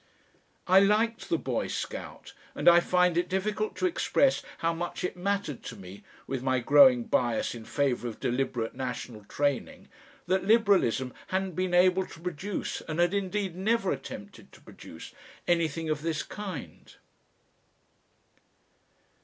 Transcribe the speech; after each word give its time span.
I 0.67 0.79
liked 0.79 1.29
the 1.29 1.37
Boy 1.37 1.67
Scout, 1.67 2.33
and 2.55 2.67
I 2.67 2.79
find 2.79 3.19
it 3.19 3.29
difficult 3.29 3.75
to 3.75 3.85
express 3.85 4.41
how 4.57 4.73
much 4.73 5.03
it 5.03 5.15
mattered 5.15 5.61
to 5.65 5.75
me, 5.75 6.03
with 6.25 6.41
my 6.41 6.57
growing 6.57 7.03
bias 7.03 7.53
in 7.53 7.65
favour 7.65 8.07
of 8.07 8.19
deliberate 8.19 8.73
national 8.73 9.23
training, 9.25 9.89
that 10.25 10.43
Liberalism 10.43 11.13
hadn't 11.27 11.51
been 11.53 11.75
able 11.75 12.07
to 12.07 12.19
produce, 12.19 12.81
and 12.87 12.99
had 12.99 13.13
indeed 13.13 13.55
never 13.55 13.91
attempted 13.91 14.51
to 14.53 14.61
produce, 14.61 15.13
anything 15.47 15.87
of 15.87 16.01
this 16.01 16.23
kind. 16.23 16.95